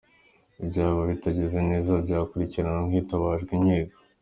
[0.61, 3.95] Ibyaba bitagenze neza byakurikiranwa hitabajwe inkiko.